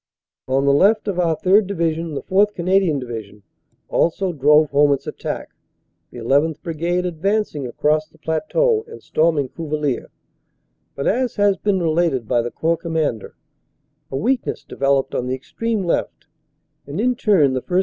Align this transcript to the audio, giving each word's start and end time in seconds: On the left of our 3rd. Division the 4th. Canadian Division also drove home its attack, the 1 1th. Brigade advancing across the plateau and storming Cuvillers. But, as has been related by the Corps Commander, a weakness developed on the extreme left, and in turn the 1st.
On 0.47 0.65
the 0.65 0.73
left 0.73 1.07
of 1.07 1.19
our 1.19 1.35
3rd. 1.37 1.67
Division 1.67 2.15
the 2.15 2.23
4th. 2.23 2.55
Canadian 2.55 2.97
Division 2.97 3.43
also 3.87 4.33
drove 4.33 4.71
home 4.71 4.91
its 4.93 5.05
attack, 5.05 5.49
the 6.09 6.21
1 6.21 6.41
1th. 6.41 6.59
Brigade 6.63 7.05
advancing 7.05 7.67
across 7.67 8.07
the 8.07 8.17
plateau 8.17 8.83
and 8.87 9.03
storming 9.03 9.49
Cuvillers. 9.49 10.07
But, 10.95 11.05
as 11.05 11.35
has 11.35 11.55
been 11.57 11.79
related 11.79 12.27
by 12.27 12.41
the 12.41 12.49
Corps 12.49 12.77
Commander, 12.77 13.35
a 14.09 14.17
weakness 14.17 14.63
developed 14.63 15.13
on 15.13 15.27
the 15.27 15.35
extreme 15.35 15.83
left, 15.83 16.25
and 16.87 16.99
in 16.99 17.13
turn 17.13 17.53
the 17.53 17.61
1st. 17.61 17.79